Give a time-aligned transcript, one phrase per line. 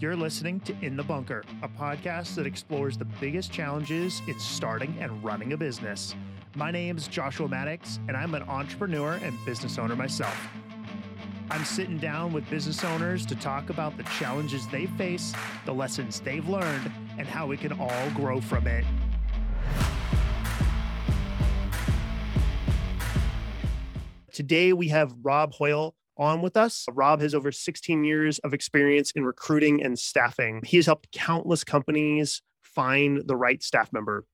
[0.00, 4.96] You're listening to In the Bunker, a podcast that explores the biggest challenges in starting
[5.00, 6.14] and running a business.
[6.54, 10.36] My name is Joshua Maddux, and I'm an entrepreneur and business owner myself.
[11.50, 15.34] I'm sitting down with business owners to talk about the challenges they face,
[15.66, 18.84] the lessons they've learned, and how we can all grow from it.
[24.32, 26.86] Today, we have Robb Hoyle on with us.
[26.92, 30.62] Robb has over 16 years of experience in recruiting and staffing.
[30.64, 34.24] He has helped countless companies find the right staff member.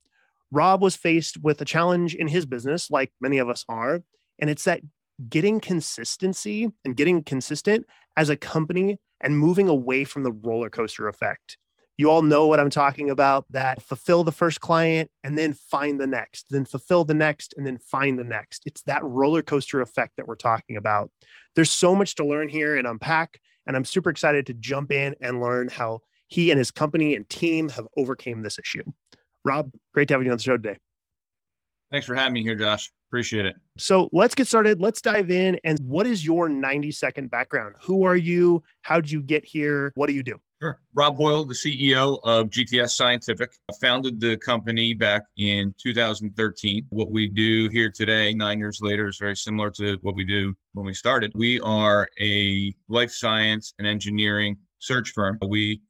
[0.51, 4.03] Robb was faced with a challenge in his business, like many of us are,
[4.39, 4.81] and it's that
[5.29, 11.09] getting consistency and getting consistent as a company and moving away from the roller coaster
[11.09, 11.57] effect.
[11.97, 16.01] You all know what I'm talking about that fulfill the first client and then find
[16.01, 18.63] the next, then fulfill the next and then find the next.
[18.67, 21.11] It's that roller coaster effect that we're talking about.
[21.55, 23.39] There's so much to learn here and unpack.
[23.67, 27.29] And I'm super excited to jump in and learn how he and his company and
[27.29, 28.83] team have overcame this issue.
[29.45, 30.79] Robb, great to have you on the show today.
[31.93, 32.91] Thanks for having me here, Josh.
[33.09, 33.55] Appreciate it.
[33.79, 34.81] So let's get started.
[34.81, 35.61] Let's dive in.
[35.63, 37.77] And what is your 90 second background?
[37.83, 38.65] Who are you?
[38.83, 39.93] How did you get here?
[39.95, 40.41] What do you do?
[40.65, 40.81] Sure.
[40.95, 46.87] Robb Hoyle, the CEO of GTS Scientific, founded the company back in 2013.
[46.89, 50.55] What we do here today, nine years later, is very similar to what we do
[50.73, 51.33] when we started.
[51.35, 55.39] We are a life science and engineering search firm.
[55.47, 55.83] We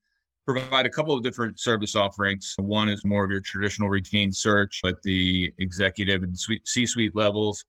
[0.44, 2.56] provide a couple of different service offerings.
[2.58, 7.64] One is more of your traditional routine search at the executive and C suite levels.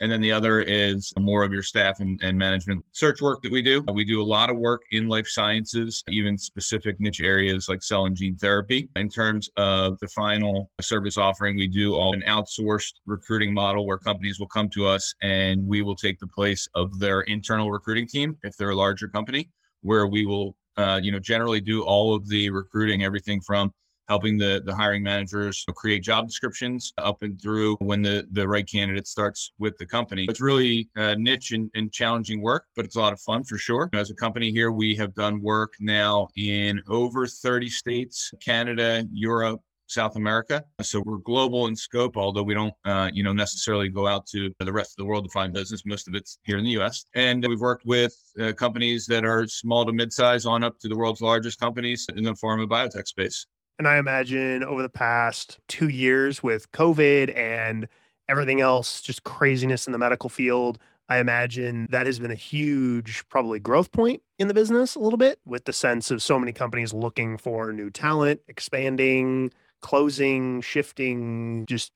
[0.00, 3.52] And then the other is more of your staff and, and, management search work that
[3.52, 3.84] we do.
[3.92, 8.06] We do a lot of work in life sciences, even specific niche areas like cell
[8.06, 8.88] and gene therapy.
[8.96, 13.98] In terms of the final service offering, we do all an outsourced recruiting model where
[13.98, 18.08] companies will come to us and we will take the place of their internal recruiting
[18.08, 19.50] team if they're a larger company,
[19.82, 23.72] where we will, uh, you know, generally do all of the recruiting, everything from
[24.08, 28.68] helping the, the hiring managers create job descriptions up and through when the, the right
[28.68, 30.26] candidate starts with the company.
[30.28, 33.58] It's really uh, niche and, and challenging work, but it's a lot of fun for
[33.58, 33.90] sure.
[33.92, 39.60] As a company here, we have done work now in over 30 states, Canada, Europe,
[39.92, 40.64] South America.
[40.80, 44.52] So we're global in scope, although we don't, uh, you know, necessarily go out to
[44.58, 45.84] the rest of the world to find business.
[45.84, 47.04] Most of it's here in the U.S.
[47.14, 50.96] And we've worked with uh, companies that are small to mid-size on up to the
[50.96, 53.46] world's largest companies in the pharma biotech space.
[53.82, 57.88] And I imagine over the past two years with COVID and
[58.28, 60.78] everything else, just craziness in the medical field,
[61.08, 65.16] I imagine that has been a huge, probably growth point in the business a little
[65.16, 69.50] bit with the sense of so many companies looking for new talent, expanding,
[69.80, 71.90] closing, shifting, just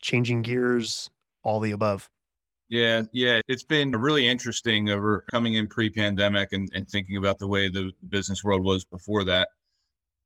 [0.00, 1.10] changing gears,
[1.42, 2.08] all the above.
[2.70, 3.42] Yeah, yeah.
[3.46, 7.68] It's been really interesting over coming in pre pandemic and, and thinking about the way
[7.68, 9.50] the business world was before that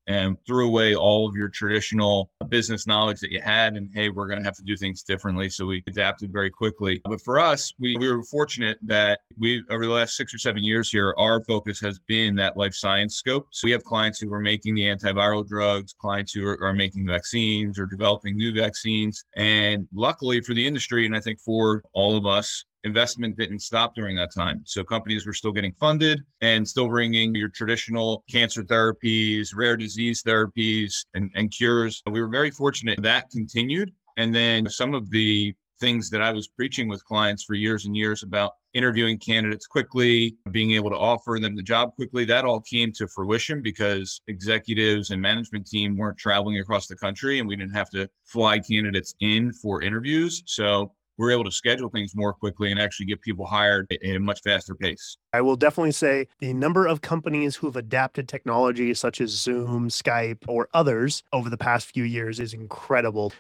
[0.07, 3.75] and threw away all of your traditional business knowledge that you had.
[3.77, 5.49] And hey, we're going to have to do things differently.
[5.49, 7.01] So we adapted very quickly.
[7.05, 10.63] But for us, we, we were fortunate that we, over the last six or seven
[10.63, 13.49] years here, our focus has been that life science scope.
[13.51, 17.07] So we have clients who are making the antiviral drugs, clients who are, are making
[17.07, 19.25] vaccines or developing new vaccines.
[19.37, 23.95] And luckily for the industry, and I think for all of us, investment didn't stop
[23.95, 24.63] during that time.
[24.65, 30.23] So companies were still getting funded and still bringing your traditional cancer therapies, rare disease
[30.23, 32.03] therapies, and, and cures.
[32.11, 33.93] We were very fortunate that continued.
[34.17, 37.97] And then some of the things that I was preaching with clients for years and
[37.97, 42.61] years about interviewing candidates quickly, being able to offer them the job quickly, that all
[42.61, 47.57] came to fruition because executives and management team weren't traveling across the country and we
[47.57, 50.43] didn't have to fly candidates in for interviews.
[50.47, 54.19] So we're able to schedule things more quickly and actually get people hired at a
[54.19, 55.17] much faster pace.
[55.33, 59.89] I will definitely say the number of companies who have adapted technology such as Zoom,
[59.89, 63.33] Skype, or others over the past few years is incredible.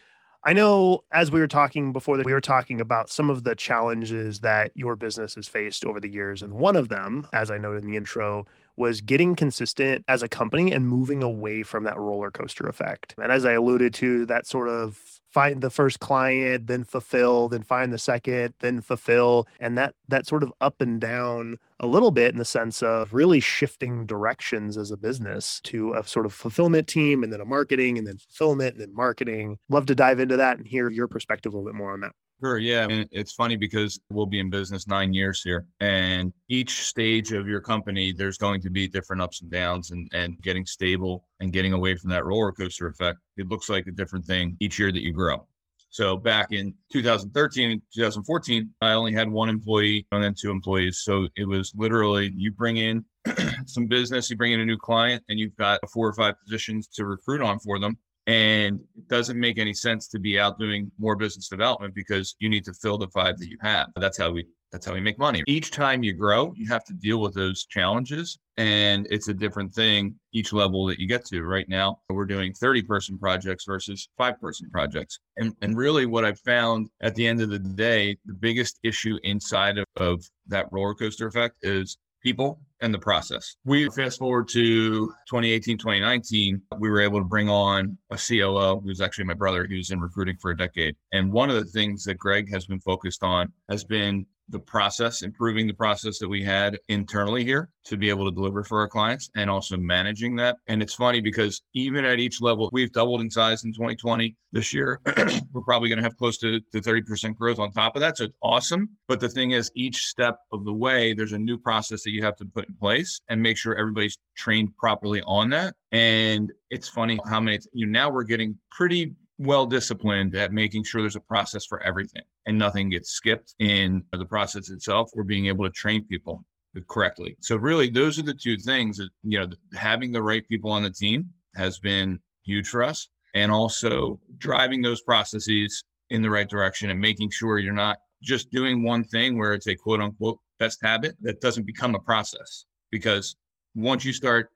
[0.46, 3.54] I know as we were talking before that we were talking about some of the
[3.54, 6.42] challenges that your business has faced over the years.
[6.42, 8.46] And one of them, as I noted in the intro,
[8.76, 13.14] was getting consistent as a company and moving away from that roller coaster effect.
[13.16, 17.64] And as I alluded to, that sort of find the first client, then fulfill, then
[17.64, 22.12] find the second, then fulfill, and that that sort of up and down a little
[22.12, 26.32] bit in the sense of really shifting directions as a business to a sort of
[26.32, 29.58] fulfillment team and then a marketing and then fulfillment and then marketing.
[29.68, 32.12] Love to dive into that and hear your perspective a little bit more on that.
[32.44, 32.58] Sure.
[32.58, 32.86] Yeah.
[32.90, 35.64] And it's funny because we'll be in business nine years here.
[35.80, 40.10] And each stage of your company, there's going to be different ups and downs and,
[40.12, 43.18] and getting stable and getting away from that roller coaster effect.
[43.38, 45.46] It looks like a different thing each year that you grow.
[45.88, 50.98] So back in 2013 and 2014, I only had one employee and then two employees.
[50.98, 53.06] So it was literally you bring in
[53.64, 56.88] some business, you bring in a new client and you've got four or five positions
[56.88, 57.96] to recruit on for them.
[58.26, 62.48] And it doesn't make any sense to be out doing more business development because you
[62.48, 63.88] need to fill the five that you have.
[63.96, 65.44] That's how we that's how we make money.
[65.46, 68.40] Each time you grow, you have to deal with those challenges.
[68.56, 71.44] And it's a different thing each level that you get to.
[71.44, 75.20] Right now, we're doing 30 person projects versus five person projects.
[75.36, 79.16] And, and really, what I've found at the end of the day, the biggest issue
[79.22, 83.56] inside of, of that roller coaster effect is people and the process.
[83.64, 89.00] We fast forward to 2018, 2019, we were able to bring on a COO who's
[89.00, 90.94] actually my brother, who's in recruiting for a decade.
[91.12, 95.22] And one of the things that Greg has been focused on has been the process,
[95.22, 98.88] improving the process that we had internally here to be able to deliver for our
[98.88, 100.56] clients and also managing that.
[100.68, 104.36] And it's funny because even at each level, we've doubled in size in 2020.
[104.52, 105.00] This year,
[105.52, 108.16] we're probably going to have close to, to 30% growth on top of that.
[108.16, 108.88] So it's awesome.
[109.08, 112.22] But the thing is, each step of the way, there's a new process that you
[112.22, 115.74] have to put in place and make sure everybody's trained properly on that.
[115.90, 120.84] And it's funny how many, you know, now we're getting pretty well disciplined at making
[120.84, 125.24] sure there's a process for everything and nothing gets skipped in the process itself or
[125.24, 126.44] being able to train people
[126.88, 127.36] correctly.
[127.40, 130.82] So really those are the two things that you know having the right people on
[130.82, 136.48] the team has been huge for us and also driving those processes in the right
[136.48, 140.38] direction and making sure you're not just doing one thing where it's a quote unquote
[140.58, 143.36] best habit that doesn't become a process because
[143.74, 144.50] once you start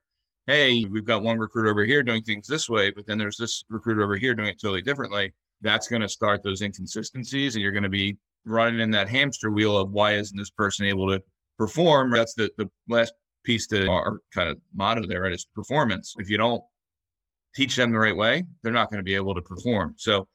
[0.48, 3.62] hey, we've got one recruiter over here doing things this way, but then there's this
[3.68, 5.32] recruiter over here doing it totally differently.
[5.60, 8.16] That's going to start those inconsistencies, and you're going to be
[8.46, 11.22] running in that hamster wheel of why isn't this person able to
[11.58, 12.10] perform?
[12.10, 13.12] That's the, the last
[13.44, 15.32] piece to our kind of motto there, right?
[15.32, 16.14] Is performance.
[16.18, 16.62] If you don't
[17.54, 19.96] teach them the right way, they're not going to be able to perform.
[19.98, 20.28] So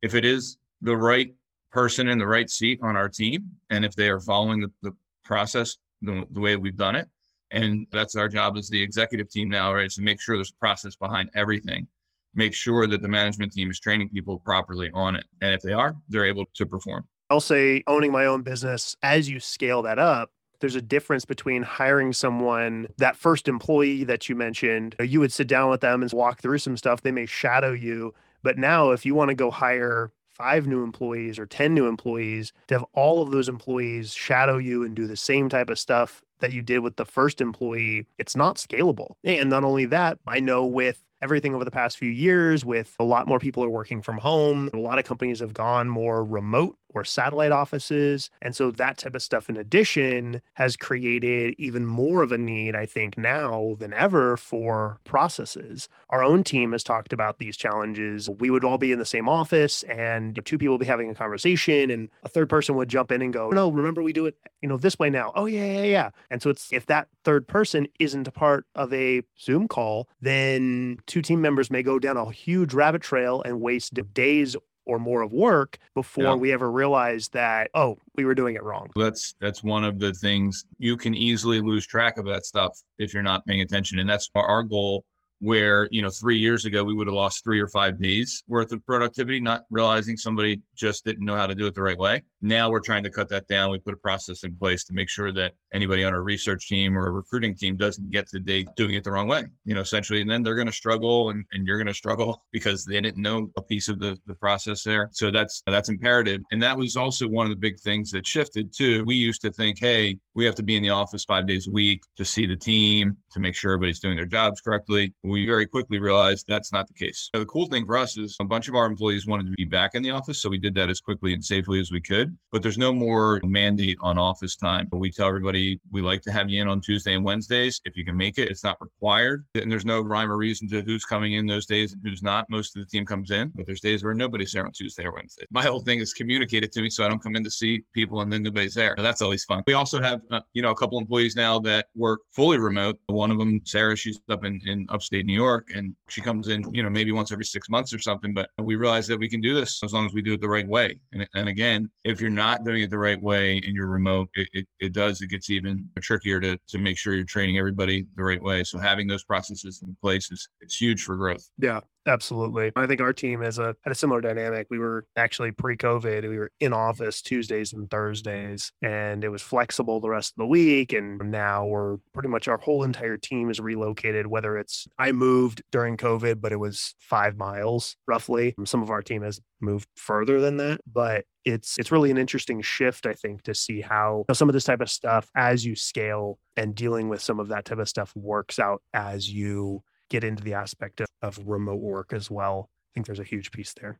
[0.00, 1.34] if it is the right
[1.70, 4.92] person in the right seat on our team, and if they are following the, the
[5.22, 7.08] process the, the way we've done it,
[7.50, 9.86] and that's our job as the executive team now, right?
[9.86, 11.86] Is to make sure there's a process behind everything.
[12.34, 15.24] Make sure that the management team is training people properly on it.
[15.40, 17.06] And if they are, they're able to perform.
[17.28, 20.30] I'll say owning my own business, as you scale that up,
[20.60, 25.48] there's a difference between hiring someone, that first employee that you mentioned, you would sit
[25.48, 27.00] down with them and walk through some stuff.
[27.00, 28.14] They may shadow you.
[28.42, 32.52] But now, if you want to go hire five new employees or 10 new employees,
[32.68, 36.22] to have all of those employees shadow you and do the same type of stuff
[36.40, 39.14] that you did with the first employee, it's not scalable.
[39.24, 43.04] And not only that, I know with everything over the past few years, with a
[43.04, 46.76] lot more people are working from home, a lot of companies have gone more remote
[46.94, 48.30] or satellite offices.
[48.42, 52.74] And so that type of stuff, in addition, has created even more of a need,
[52.74, 55.88] I think, now than ever for processes.
[56.10, 58.28] Our own team has talked about these challenges.
[58.28, 61.14] We would all be in the same office and two people would be having a
[61.14, 64.36] conversation and a third person would jump in and go, No, remember we do it,
[64.60, 65.32] you know, this way now.
[65.34, 66.10] Oh, yeah, yeah, yeah.
[66.30, 70.98] And so it's if that third person isn't a part of a Zoom call, then
[71.06, 74.56] two team members may go down a huge rabbit trail and waste days
[74.90, 76.34] or more of work before yeah.
[76.34, 80.12] we ever realized that oh we were doing it wrong that's that's one of the
[80.12, 84.10] things you can easily lose track of that stuff if you're not paying attention and
[84.10, 85.04] that's our goal
[85.40, 88.72] where you know three years ago we would have lost three or five days worth
[88.72, 92.22] of productivity not realizing somebody just didn't know how to do it the right way.
[92.42, 93.70] Now we're trying to cut that down.
[93.70, 96.96] We put a process in place to make sure that anybody on our research team
[96.96, 99.80] or a recruiting team doesn't get to day doing it the wrong way you know
[99.80, 103.00] essentially and then they're going to struggle and, and you're going to struggle because they
[103.00, 105.08] didn't know a piece of the, the process there.
[105.12, 106.42] So that's that's imperative.
[106.52, 109.04] And that was also one of the big things that shifted too.
[109.04, 111.70] We used to think hey we have to be in the office five days a
[111.70, 115.66] week to see the team to make sure everybody's doing their jobs correctly we very
[115.66, 117.30] quickly realized that's not the case.
[117.32, 119.94] the cool thing for us is a bunch of our employees wanted to be back
[119.94, 120.40] in the office.
[120.40, 122.36] So we did that as quickly and safely as we could.
[122.52, 124.88] But there's no more mandate on office time.
[124.90, 127.80] But we tell everybody we like to have you in on Tuesday and Wednesdays.
[127.84, 129.44] If you can make it, it's not required.
[129.54, 132.48] And there's no rhyme or reason to who's coming in those days and who's not.
[132.50, 135.12] Most of the team comes in, but there's days where nobody's there on Tuesday or
[135.12, 135.44] Wednesday.
[135.50, 137.82] My whole thing is communicate it to me so I don't come in to see
[137.94, 138.94] people and then nobody's there.
[138.96, 139.62] So that's always fun.
[139.66, 142.98] We also have, uh, you know, a couple employees now that work fully remote.
[143.06, 146.64] One of them, Sarah, she's up in, in upstate New York and she comes in,
[146.72, 148.32] you know, maybe once every six months or something.
[148.32, 150.48] But we realize that we can do this as long as we do it the
[150.48, 150.98] right way.
[151.12, 154.48] And, and again, if you're not doing it the right way and you're remote, it,
[154.52, 158.22] it, it does, it gets even trickier to, to make sure you're training everybody the
[158.22, 158.64] right way.
[158.64, 161.48] So having those processes in place is it's huge for growth.
[161.58, 161.80] Yeah.
[162.06, 162.72] Absolutely.
[162.76, 164.66] I think our team has a had a similar dynamic.
[164.70, 170.00] We were actually pre-COVID, we were in office Tuesdays and Thursdays, and it was flexible
[170.00, 170.92] the rest of the week.
[170.94, 175.62] And now we're pretty much our whole entire team is relocated, whether it's I moved
[175.70, 178.54] during COVID, but it was five miles roughly.
[178.58, 182.18] Um, some of our team has moved further than that, but it's it's really an
[182.18, 185.30] interesting shift, I think, to see how you know, some of this type of stuff
[185.36, 189.30] as you scale and dealing with some of that type of stuff works out as
[189.30, 192.68] you get into the aspect of, of remote work as well.
[192.68, 193.98] I think there's a huge piece there.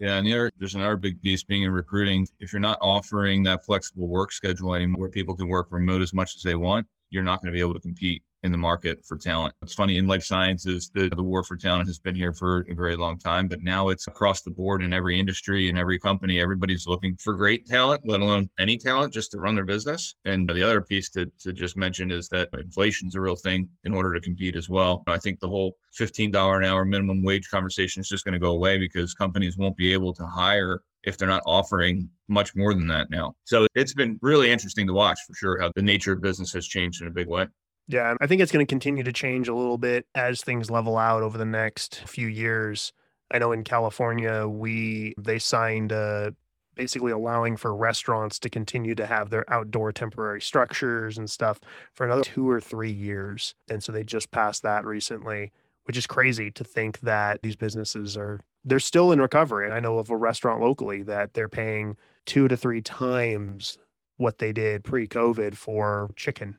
[0.00, 2.26] Yeah, and there, there's another big piece being in recruiting.
[2.40, 6.14] If you're not offering that flexible work schedule anymore, where people can work remote as
[6.14, 9.04] much as they want, you're not going to be able to compete in the market
[9.04, 9.54] for talent.
[9.62, 12.74] It's funny in life sciences, the, the war for talent has been here for a
[12.74, 16.40] very long time, but now it's across the board in every industry and every company.
[16.40, 20.14] Everybody's looking for great talent, let alone any talent just to run their business.
[20.24, 23.68] And the other piece to, to just mention is that inflation is a real thing
[23.84, 25.02] in order to compete as well.
[25.06, 28.52] I think the whole $15 an hour minimum wage conversation is just going to go
[28.52, 32.86] away because companies won't be able to hire if they're not offering much more than
[32.86, 33.34] that now.
[33.44, 36.66] So it's been really interesting to watch for sure how the nature of business has
[36.66, 37.46] changed in a big way.
[37.90, 40.96] Yeah, I think it's going to continue to change a little bit as things level
[40.96, 42.92] out over the next few years.
[43.32, 46.30] I know in California, we they signed uh,
[46.76, 51.58] basically allowing for restaurants to continue to have their outdoor temporary structures and stuff
[51.92, 53.56] for another two or three years.
[53.68, 55.50] And so they just passed that recently,
[55.82, 59.64] which is crazy to think that these businesses are they're still in recovery.
[59.64, 63.78] And I know of a restaurant locally that they're paying two to three times
[64.16, 66.56] what they did pre-COVID for chicken.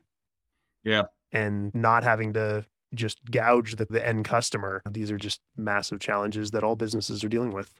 [0.84, 4.82] Yeah and not having to just gouge the, the end customer.
[4.90, 7.72] These are just massive challenges that all businesses are dealing with.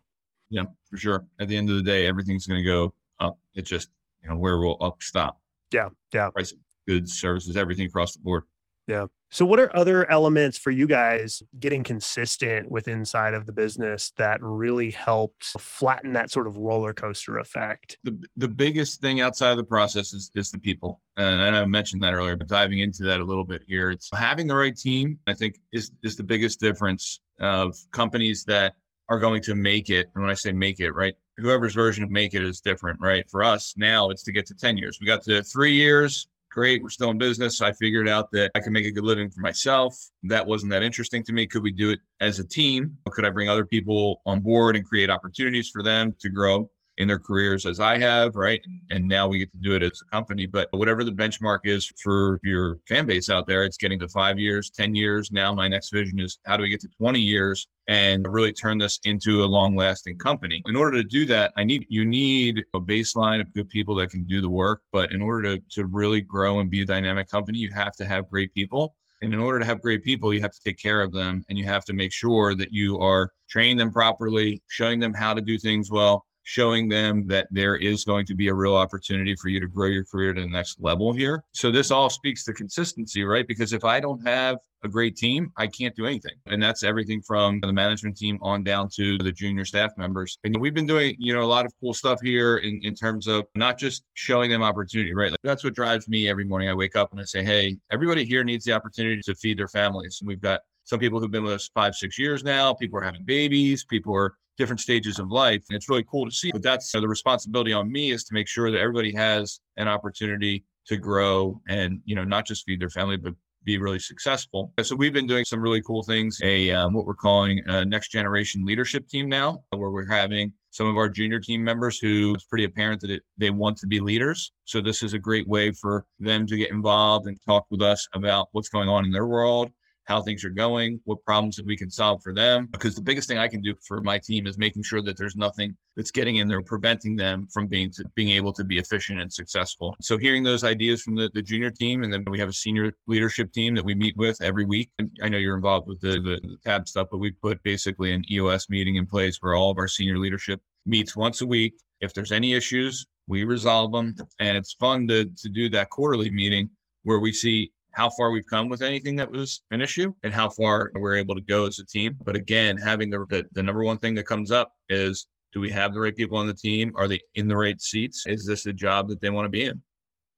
[0.50, 1.26] Yeah, for sure.
[1.40, 3.38] At the end of the day, everything's going to go up.
[3.54, 3.88] It's just,
[4.22, 5.40] you know, where will up stop?
[5.72, 5.88] Yeah.
[6.12, 6.30] Yeah.
[6.30, 6.54] Price
[6.86, 8.44] goods, services, everything across the board.
[8.86, 9.06] Yeah.
[9.32, 14.12] So, what are other elements for you guys getting consistent with inside of the business
[14.18, 17.96] that really helped flatten that sort of roller coaster effect?
[18.04, 22.02] The the biggest thing outside of the process is, is the people, and I mentioned
[22.02, 25.18] that earlier, but diving into that a little bit here, it's having the right team.
[25.26, 28.74] I think is is the biggest difference of companies that
[29.08, 30.10] are going to make it.
[30.14, 33.24] And when I say make it, right, whoever's version of make it is different, right?
[33.30, 34.98] For us now, it's to get to ten years.
[35.00, 36.82] We got to three years great.
[36.82, 37.60] We're still in business.
[37.60, 39.96] I figured out that I can make a good living for myself.
[40.24, 41.46] That wasn't that interesting to me.
[41.46, 42.96] Could we do it as a team?
[43.10, 46.70] Could I bring other people on board and create opportunities for them to grow?
[47.02, 48.60] In their careers as I have, right?
[48.90, 50.46] And now we get to do it as a company.
[50.46, 54.38] But whatever the benchmark is for your fan base out there, it's getting to five
[54.38, 55.30] years, 10 years.
[55.32, 58.78] Now, my next vision is how do we get to 20 years and really turn
[58.78, 60.62] this into a long lasting company?
[60.66, 64.10] In order to do that, I need, you need a baseline of good people that
[64.10, 64.82] can do the work.
[64.92, 68.04] But in order to, to really grow and be a dynamic company, you have to
[68.04, 68.94] have great people.
[69.22, 71.56] And in order to have great people, you have to take care of them and
[71.56, 75.40] you have to make sure that you are training them properly, showing them how to
[75.40, 79.48] do things well, showing them that there is going to be a real opportunity for
[79.48, 81.44] you to grow your career to the next level here.
[81.52, 83.46] So this all speaks to consistency, right?
[83.46, 86.32] Because if I don't have a great team, I can't do anything.
[86.46, 90.38] And that's everything from the management team on down to the junior staff members.
[90.44, 93.28] And we've been doing, you know, a lot of cool stuff here in, in terms
[93.28, 95.30] of not just showing them opportunity, right?
[95.30, 96.68] Like that's what drives me every morning.
[96.68, 99.68] I wake up and I say, hey, everybody here needs the opportunity to feed their
[99.68, 100.18] families.
[100.20, 102.74] And we've got some people who've been with us five, six years now.
[102.74, 103.84] People are having babies.
[103.84, 105.64] People are different stages of life.
[105.68, 106.50] And it's really cool to see.
[106.52, 109.60] But that's you know, the responsibility on me is to make sure that everybody has
[109.76, 113.34] an opportunity to grow and, you know, not just feed their family, but
[113.64, 114.72] be really successful.
[114.82, 116.40] So we've been doing some really cool things.
[116.42, 120.88] A um, what we're calling a next generation leadership team now, where we're having some
[120.88, 124.00] of our junior team members who it's pretty apparent that it, they want to be
[124.00, 124.52] leaders.
[124.64, 128.08] So this is a great way for them to get involved and talk with us
[128.14, 129.70] about what's going on in their world
[130.04, 132.68] how things are going, what problems that we can solve for them.
[132.72, 135.36] Because the biggest thing I can do for my team is making sure that there's
[135.36, 139.20] nothing that's getting in there preventing them from being to, being able to be efficient
[139.20, 139.94] and successful.
[140.00, 142.92] So hearing those ideas from the, the junior team, and then we have a senior
[143.06, 144.90] leadership team that we meet with every week.
[144.98, 148.12] And I know you're involved with the, the, the tab stuff, but we put basically
[148.12, 151.74] an EOS meeting in place where all of our senior leadership meets once a week.
[152.00, 154.14] If there's any issues, we resolve them.
[154.40, 156.70] And it's fun to, to do that quarterly meeting
[157.04, 160.48] where we see how far we've come with anything that was an issue and how
[160.48, 162.16] far we're able to go as a team.
[162.24, 165.70] But again, having the, the, the number one thing that comes up is do we
[165.70, 166.92] have the right people on the team?
[166.96, 168.26] Are they in the right seats?
[168.26, 169.82] Is this the job that they want to be in?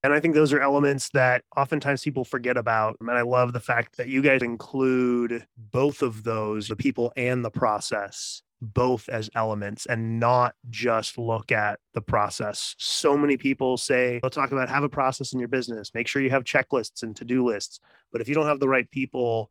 [0.02, 2.96] And I think those are elements that oftentimes people forget about.
[3.00, 7.42] And I love the fact that you guys include both of those, the people and
[7.42, 12.74] the process both as elements and not just look at the process.
[12.78, 16.22] So many people say, they'll talk about have a process in your business, make sure
[16.22, 17.80] you have checklists and to do lists.
[18.12, 19.50] But if you don't have the right people,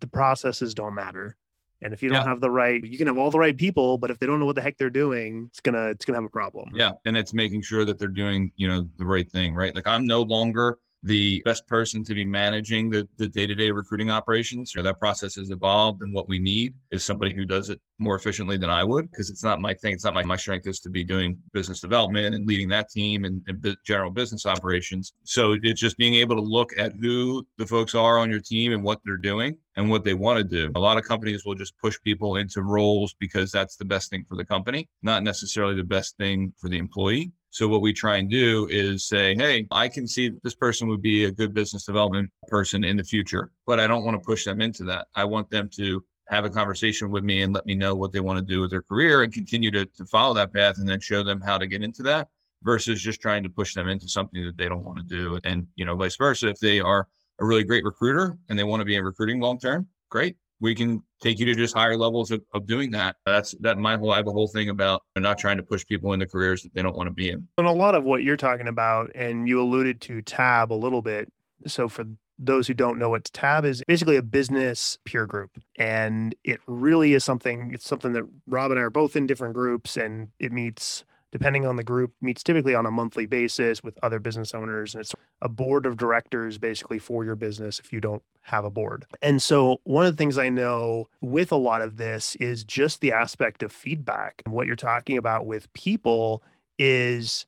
[0.00, 1.36] the processes don't matter.
[1.82, 2.28] And if you don't Yeah.
[2.28, 4.46] have the right, you can have all the right people, but if they don't know
[4.46, 6.70] what the heck they're doing, it's gonna it's gonna have a problem.
[6.74, 6.92] Yeah.
[7.04, 9.74] And it's making sure that they're doing, you know, the right thing, right?
[9.74, 14.74] Like I'm no longer the best person to be managing the, the day-to-day recruiting operations.
[14.74, 18.16] Know, that process has evolved and what we need is somebody who does it more
[18.16, 19.94] efficiently than I would because it's not my thing.
[19.94, 23.24] It's not my, my strength is to be doing business development and leading that team
[23.24, 25.12] and, and general business operations.
[25.22, 28.72] So it's just being able to look at who the folks are on your team
[28.72, 30.72] and what they're doing and what they want to do.
[30.74, 34.24] A lot of companies will just push people into roles because that's the best thing
[34.28, 37.30] for the company, not necessarily the best thing for the employee.
[37.56, 40.88] So what we try and do is say, hey, I can see that this person
[40.88, 44.22] would be a good business development person in the future, but I don't want to
[44.22, 45.06] push them into that.
[45.14, 48.20] I want them to have a conversation with me and let me know what they
[48.20, 51.00] want to do with their career and continue to, to follow that path and then
[51.00, 52.28] show them how to get into that
[52.62, 55.40] versus just trying to push them into something that they don't want to do.
[55.42, 56.48] And, you know, vice versa.
[56.48, 57.08] If they are
[57.38, 60.36] a really great recruiter and they want to be in recruiting long term, great.
[60.60, 63.16] We can take you to just higher levels of, of doing that.
[63.26, 66.12] That's that my whole I have a whole thing about not trying to push people
[66.12, 67.46] into careers that they don't want to be in.
[67.58, 71.02] And a lot of what you're talking about, and you alluded to Tab a little
[71.02, 71.30] bit.
[71.66, 72.04] So for
[72.38, 75.50] those who don't know what Tab is, basically a business peer group.
[75.78, 79.54] And it really is something, it's something that Robb and I are both in different
[79.54, 81.04] groups and it meets
[81.36, 84.94] depending on the group, meets typically on a monthly basis with other business owners.
[84.94, 88.70] And it's a board of directors basically for your business if you don't have a
[88.70, 89.04] board.
[89.20, 93.02] And so, one of the things I know with a lot of this is just
[93.02, 94.40] the aspect of feedback.
[94.46, 96.42] And what you're talking about with people
[96.78, 97.44] is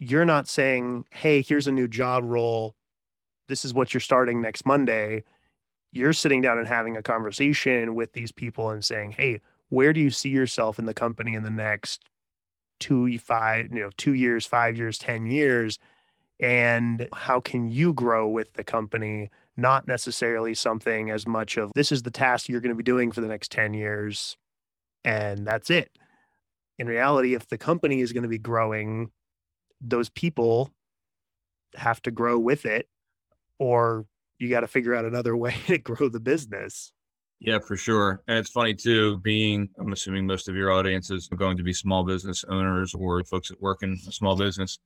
[0.00, 2.74] you're not saying, hey, here's a new job role.
[3.46, 5.22] This is what you're starting next Monday.
[5.92, 10.00] You're sitting down and having a conversation with these people and saying, hey, where do
[10.00, 12.02] you see yourself in the company in the next
[12.80, 15.78] two, five, you know, two years, five years, 10 years?
[16.40, 19.30] And how can you grow with the company?
[19.56, 23.12] Not necessarily something as much of this is the task you're going to be doing
[23.12, 24.36] for the next 10 years,
[25.04, 25.90] and that's it.
[26.78, 29.10] In reality, if the company is going to be growing,
[29.80, 30.70] those people
[31.76, 32.88] have to grow with it,
[33.58, 34.06] or
[34.38, 36.92] you got to figure out another way to grow the business.
[37.40, 38.22] Yeah, for sure.
[38.26, 41.72] And it's funny too, being, I'm assuming most of your audience is going to be
[41.72, 44.78] small business owners or folks that work in a small business.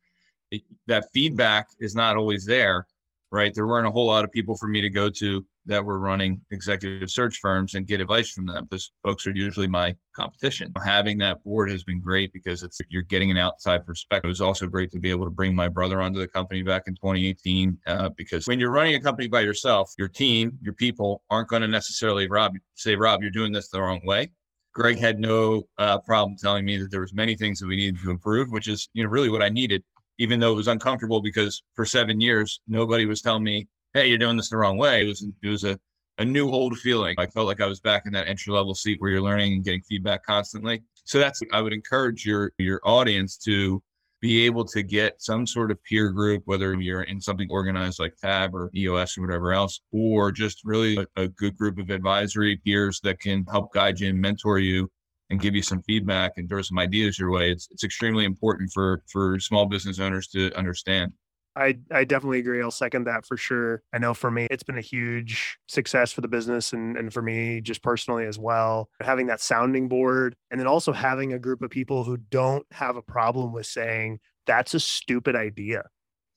[0.50, 2.86] It, that feedback is not always there,
[3.30, 3.54] right?
[3.54, 6.40] There weren't a whole lot of people for me to go to that were running
[6.50, 8.66] executive search firms and get advice from them.
[8.70, 10.72] Those folks are usually my competition.
[10.82, 14.28] Having that board has been great because it's you're getting an outside perspective.
[14.28, 16.84] It was also great to be able to bring my brother onto the company back
[16.86, 21.22] in 2018 uh, because when you're running a company by yourself, your team, your people
[21.28, 24.30] aren't going to necessarily Robb say, Robb, you're doing this the wrong way.
[24.74, 28.00] Greg had no uh, problem telling me that there was many things that we needed
[28.00, 29.82] to improve, which is you know really what I needed,
[30.18, 34.18] even though it was uncomfortable because for seven years nobody was telling me hey, you're
[34.18, 35.02] doing this the wrong way.
[35.02, 35.78] It was it was a
[36.18, 37.14] a new old feeling.
[37.16, 39.64] I felt like I was back in that entry level seat where you're learning and
[39.64, 40.82] getting feedback constantly.
[41.04, 43.82] So that's I would encourage your your audience to
[44.20, 48.16] be able to get some sort of peer group, whether you're in something organized like
[48.16, 52.56] Tab or EOS or whatever else, or just really a, a good group of advisory
[52.64, 54.90] peers that can help guide you and mentor you
[55.30, 57.50] and give you some feedback and throw some ideas your way.
[57.50, 61.12] It's it's extremely important for for small business owners to understand.
[61.58, 62.62] I, I definitely agree.
[62.62, 63.82] I'll second that for sure.
[63.92, 67.20] I know for me, it's been a huge success for the business and, and for
[67.20, 68.88] me just personally as well.
[69.00, 72.94] Having that sounding board and then also having a group of people who don't have
[72.94, 75.82] a problem with saying, that's a stupid idea.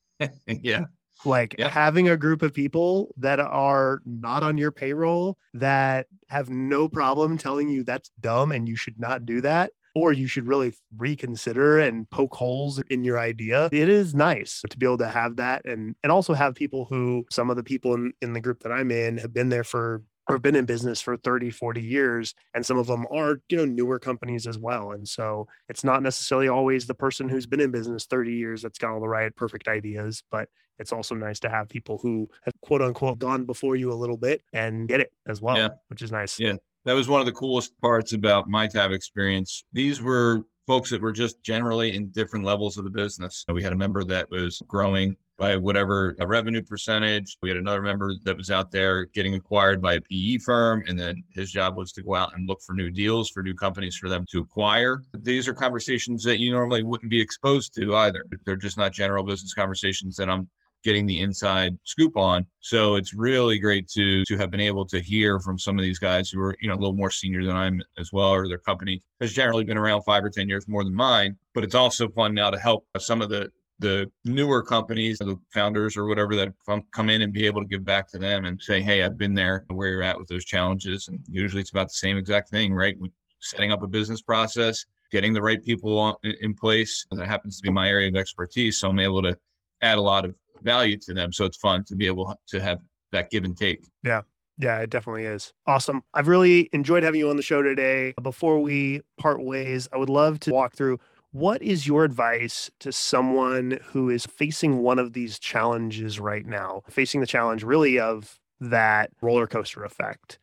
[0.46, 0.86] yeah.
[1.24, 1.68] Like Yeah.
[1.68, 7.38] having a group of people that are not on your payroll that have no problem
[7.38, 11.78] telling you that's dumb and you should not do that or you should really reconsider
[11.78, 13.68] and poke holes in your idea.
[13.72, 17.26] It is nice to be able to have that and and also have people who
[17.30, 20.02] some of the people in, in the group that I'm in have been there for
[20.28, 23.64] or been in business for 30 40 years and some of them are you know
[23.64, 27.70] newer companies as well and so it's not necessarily always the person who's been in
[27.70, 31.48] business 30 years that's got all the right perfect ideas but it's also nice to
[31.48, 35.12] have people who have quote unquote gone before you a little bit and get it
[35.28, 35.68] as well Yeah.
[35.88, 36.54] which is nice Yeah.
[36.84, 39.62] That was one of the coolest parts about my tab experience.
[39.72, 43.44] These were folks that were just generally in different levels of the business.
[43.52, 47.36] We had a member that was growing by whatever a revenue percentage.
[47.42, 50.84] We had another member that was out there getting acquired by a PE firm.
[50.86, 53.52] And then his job was to go out and look for new deals for new
[53.52, 55.02] companies for them to acquire.
[55.14, 58.24] These are conversations that you normally wouldn't be exposed to either.
[58.46, 60.48] They're just not general business conversations that I'm
[60.84, 62.46] getting the inside scoop on.
[62.60, 65.98] So it's really great to to have been able to hear from some of these
[65.98, 68.58] guys who are, you know, a little more senior than I'm as well, or their
[68.58, 71.36] company has generally been around five or 10 years more than mine.
[71.52, 73.50] But it's also fun now to help some of the
[73.82, 76.52] the newer companies, the founders or whatever that
[76.92, 79.34] come in and be able to give back to them and say, Hey, I've been
[79.34, 81.08] there where you're at with those challenges.
[81.08, 82.96] And usually it's about the same exact thing, right?
[83.40, 87.04] Setting up a business process, getting the right people in place.
[87.10, 88.78] That happens to be my area of expertise.
[88.78, 89.36] So I'm able to
[89.82, 91.32] add a lot of value to them.
[91.32, 92.78] So it's fun to be able to have
[93.10, 93.84] that give and take.
[94.02, 94.22] Yeah.
[94.58, 95.52] Yeah, it definitely is.
[95.66, 96.04] Awesome.
[96.14, 98.14] I've really enjoyed having you on the show today.
[98.22, 101.00] Before we part ways, I would love to walk through
[101.32, 106.82] what is your advice to someone who is facing one of these challenges right now,
[106.88, 110.38] facing the challenge really of that roller coaster effect?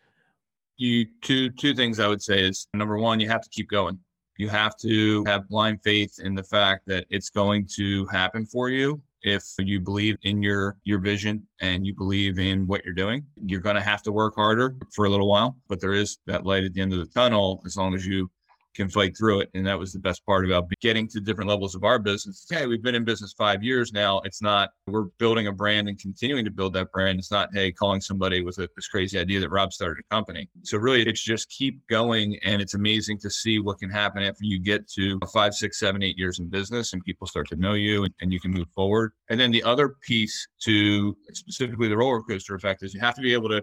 [0.77, 3.99] You two two things I would say is number one, you have to keep going.
[4.37, 8.69] You have to have blind faith in the fact that it's going to happen for
[8.69, 13.21] you if you believe in your your vision and you believe in what you're doing
[13.45, 16.45] you're going to have to work harder for a little while but there is that
[16.45, 18.31] light at the end of the tunnel as long as you
[18.79, 19.49] can fight through it.
[19.53, 22.45] And that was the best part about getting to different levels of our business.
[22.49, 24.21] Hey, we've been in business five years now.
[24.23, 27.19] It's not, we're building a brand and continuing to build that brand.
[27.19, 30.49] It's not, hey, calling somebody with a, this crazy idea that Robb started a company.
[30.63, 32.39] So really, it's just keep going.
[32.43, 36.01] And it's amazing to see what can happen after you get to five, six, seven,
[36.01, 38.67] eight years in business and people start to know you and, and you can move
[38.73, 39.11] forward.
[39.29, 43.21] And then the other piece to specifically the roller coaster effect is you have to
[43.21, 43.61] be able to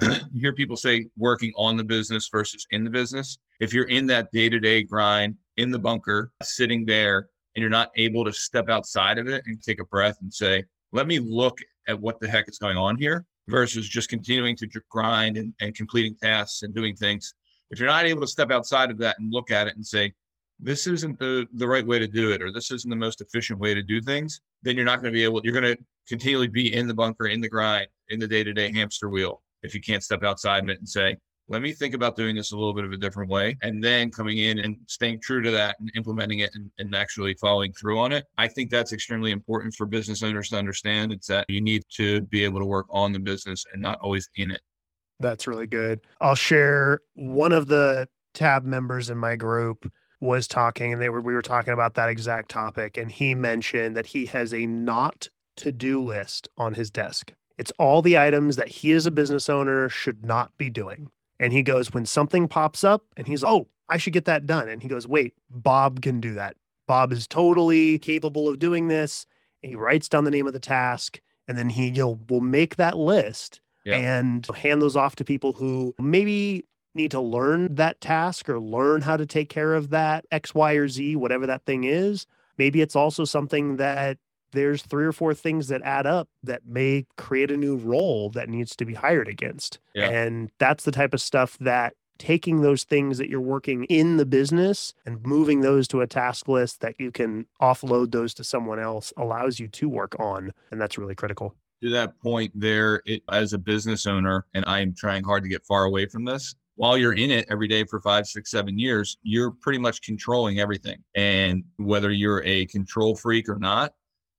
[0.00, 3.38] you hear people say working on the business versus in the business.
[3.60, 7.70] If you're in that day to day grind in the bunker, sitting there, and you're
[7.70, 11.18] not able to step outside of it and take a breath and say, let me
[11.18, 15.52] look at what the heck is going on here versus just continuing to grind and,
[15.60, 17.34] and completing tasks and doing things.
[17.70, 20.12] If you're not able to step outside of that and look at it and say,
[20.58, 23.58] this isn't the, the right way to do it, or this isn't the most efficient
[23.58, 26.48] way to do things, then you're not going to be able, you're going to continually
[26.48, 29.74] be in the bunker, in the grind, in the day to day hamster wheel if
[29.74, 31.16] you can't step outside of it and say,
[31.48, 34.10] let me think about doing this a little bit of a different way and then
[34.10, 37.98] coming in and staying true to that and implementing it and, and, actually following through
[37.98, 41.12] on it i think that's extremely important for business owners to understand.
[41.12, 44.28] It's that you need to be able to work on the business and not always
[44.36, 44.60] in it.
[45.20, 46.00] That's really good.
[46.20, 51.20] I'll share one of the tab members in my group was talking and they were
[51.20, 55.28] we were talking about that exact topic and he mentioned that he has a not
[55.56, 59.48] to do list on his desk it's all the items that he as a business
[59.48, 61.10] owner should not be doing.
[61.40, 64.68] And he goes, when something pops up and he's, oh, I should get that done.
[64.68, 66.56] And he goes, wait, Bob can do that.
[66.86, 69.26] Bob is totally capable of doing this.
[69.62, 72.40] And he writes down the name of the task and then he you know, will
[72.40, 73.96] make that list yeah.
[73.96, 76.64] and hand those off to people who maybe
[76.94, 80.74] need to learn that task or learn how to take care of that X, Y,
[80.74, 82.26] or Z, whatever that thing is.
[82.56, 84.18] Maybe it's also something that
[84.54, 88.48] there's three or four things that add up that may create a new role that
[88.48, 89.78] needs to be hired against.
[89.94, 90.08] Yeah.
[90.08, 94.24] And that's the type of stuff that taking those things that you're working in the
[94.24, 98.78] business and moving those to a task list that you can offload those to someone
[98.78, 100.52] else allows you to work on.
[100.70, 101.54] And that's really critical.
[101.82, 105.48] To that point, there, it, as a business owner, and I am trying hard to
[105.48, 108.78] get far away from this, while you're in it every day for five, six, seven
[108.78, 110.98] years, you're pretty much controlling everything.
[111.14, 113.92] And whether you're a control freak or not,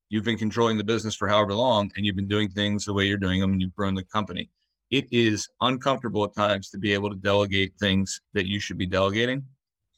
[0.10, 3.06] you've been controlling the business for however long and you've been doing things the way
[3.06, 4.50] you're doing them and you've grown the company.
[4.92, 8.86] It is uncomfortable at times to be able to delegate things that you should be
[8.86, 9.44] delegating,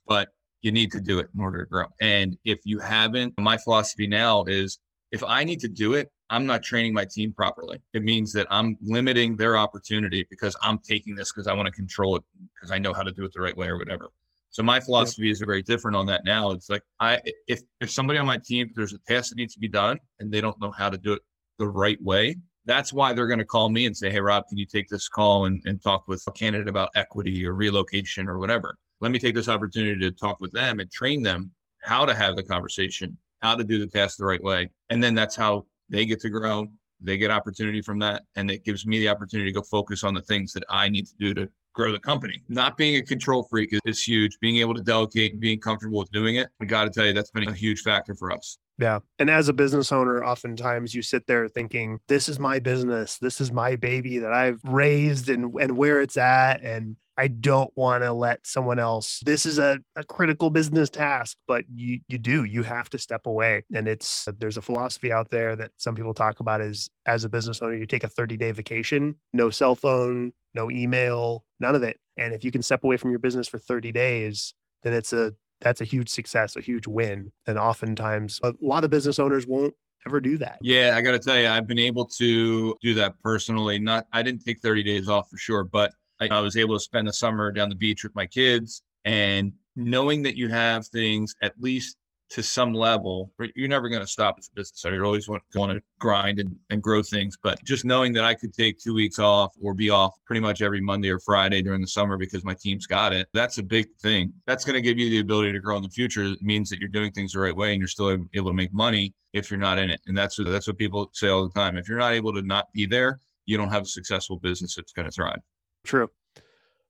[0.07, 0.29] but
[0.61, 1.85] you need to do it in order to grow.
[2.01, 4.79] And if you haven't, my philosophy now is
[5.11, 7.79] if I need to do it, I'm not training my team properly.
[7.93, 11.71] It means that I'm limiting their opportunity because I'm taking this because I want to
[11.71, 12.23] control it
[12.55, 14.09] because I know how to do it the right way or whatever.
[14.49, 16.51] So my philosophy is very different on that now.
[16.51, 19.59] It's like I if if somebody on my team there's a task that needs to
[19.59, 21.21] be done and they don't know how to do it
[21.59, 24.57] the right way, that's why they're going to call me and say, Hey Robb, can
[24.57, 28.39] you take this call and, and talk with a candidate about equity or relocation or
[28.39, 28.77] whatever?
[28.99, 31.51] Let me take this opportunity to talk with them and train them
[31.83, 34.69] how to have the conversation, how to do the task the right way.
[34.89, 36.67] And then that's how they get to grow.
[36.99, 38.23] They get opportunity from that.
[38.35, 41.05] And it gives me the opportunity to go focus on the things that I need
[41.07, 42.41] to do to grow the company.
[42.49, 44.37] Not being a control freak is, is huge.
[44.41, 47.13] Being able to delegate and being comfortable with doing it, I got to tell you,
[47.13, 48.57] that's been a huge factor for us.
[48.79, 48.99] Yeah.
[49.19, 53.17] And as a business owner, oftentimes you sit there thinking, this is my business.
[53.19, 56.63] This is my baby that I've raised and, and where it's at.
[56.63, 59.21] And I don't want to let someone else.
[59.25, 62.43] This is a, a critical business task, but you you do.
[62.43, 63.63] You have to step away.
[63.73, 67.29] And it's there's a philosophy out there that some people talk about is as a
[67.29, 71.83] business owner, you take a 30 day vacation, no cell phone, no email, none of
[71.83, 71.99] it.
[72.17, 74.53] And if you can step away from your business for 30 days,
[74.83, 77.31] then it's a that's a huge success, a huge win.
[77.47, 79.73] And oftentimes a lot of business owners won't
[80.05, 80.59] ever do that.
[80.61, 83.79] Yeah, I got to tell you, I've been able to do that personally.
[83.79, 86.79] Not, I didn't take 30 days off for sure, but I, I was able to
[86.79, 91.35] spend the summer down the beach with my kids and knowing that you have things
[91.41, 91.97] at least
[92.29, 94.97] to some level, you're never going to stop as a business owner.
[94.97, 97.37] You always want, to grind and, and grow things.
[97.41, 100.61] But just knowing that I could take two weeks off or be off pretty much
[100.61, 103.87] every Monday or Friday during the summer because my team's got it, that's a big
[104.01, 104.33] thing.
[104.45, 106.25] That's going to give you the ability to grow in the future.
[106.25, 108.73] It means that you're doing things the right way and you're still able to make
[108.73, 110.01] money if you're not in it.
[110.07, 111.77] And that's that's what people say all the time.
[111.77, 114.91] If you're not able to not be there, you don't have a successful business that's
[114.91, 115.39] going to thrive.
[115.87, 116.09] True.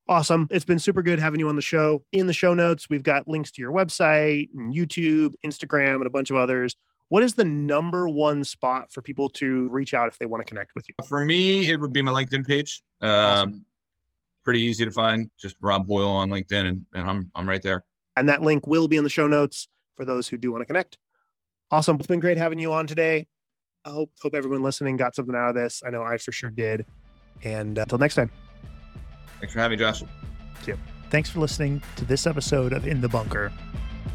[0.10, 0.48] Awesome.
[0.50, 2.04] It's been super good having you on the show.
[2.14, 6.32] In the show notes, we've got links to your website, YouTube, Instagram, and a bunch
[6.32, 6.76] of others.
[7.10, 10.50] What is the number one spot for people to reach out if they want to
[10.50, 10.96] connect with you?
[11.08, 12.82] For me, it would be my LinkedIn page.
[13.02, 13.66] Um, awesome.
[14.44, 15.30] Pretty easy to find.
[15.38, 17.84] Just Robb Hoyle on LinkedIn, and, and I'm I'm right there.
[18.16, 20.66] And that link will be in the show notes for those who do want to
[20.66, 20.98] connect.
[21.70, 21.98] Awesome.
[21.98, 23.28] It's been great having you on today.
[23.86, 25.84] I hope hope everyone listening got something out of this.
[25.86, 26.86] I know I for sure did.
[27.44, 28.32] And uh, until next time.
[29.40, 30.00] Thanks for having me, Josh.
[30.62, 30.78] See you.
[31.10, 33.52] Thanks for listening to this episode of In the Bunker.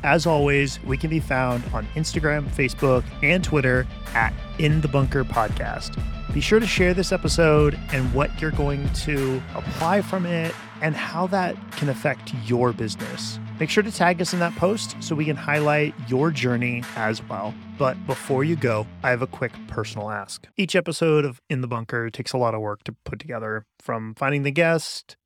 [0.03, 5.25] As always, we can be found on Instagram, Facebook, and Twitter at In the Bunker
[5.25, 5.97] Podcast.
[6.35, 10.97] Be sure to share this episode and what you're going to apply from it and
[10.97, 13.39] how that can affect your business.
[13.63, 17.23] Make sure to tag us in that post so we can highlight your journey as
[17.29, 17.55] well.
[17.79, 20.49] But before you go, I have a quick personal ask.
[20.57, 24.17] Each episode of In the Bunker takes a lot of work to put together from
[24.17, 25.17] finding the guest,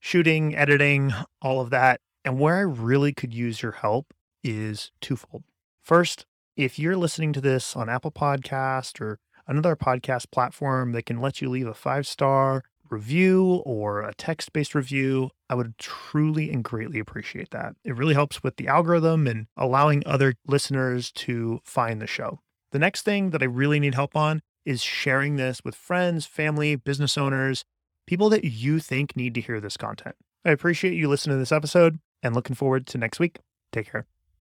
[0.00, 2.02] shooting, editing, all of that.
[2.26, 4.12] And where I really could use your help
[4.44, 5.44] is twofold.
[5.80, 11.22] First, if you're listening to this on Apple Podcast or another podcast platform that can
[11.22, 16.50] let you leave a five star review or a text based review, I would truly
[16.50, 17.74] and greatly appreciate that.
[17.84, 22.40] It really helps with the algorithm and allowing other listeners to find the show.
[22.72, 26.76] The next thing that I really need help on is sharing this with friends, family,
[26.76, 27.64] business owners,
[28.06, 30.16] people that you think need to hear this content.
[30.44, 33.38] I appreciate you listening to this episode and looking forward to next week.
[33.72, 34.06] Take care.